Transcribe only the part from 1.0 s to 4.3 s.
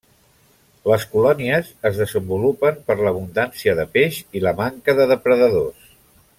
colònies es desenvolupen per l'abundància de peix